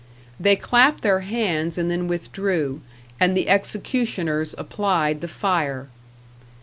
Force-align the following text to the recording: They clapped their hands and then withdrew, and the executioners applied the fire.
They 0.39 0.55
clapped 0.55 1.03
their 1.03 1.19
hands 1.19 1.77
and 1.77 1.91
then 1.91 2.07
withdrew, 2.07 2.81
and 3.19 3.37
the 3.37 3.47
executioners 3.47 4.55
applied 4.57 5.21
the 5.21 5.27
fire. 5.27 5.89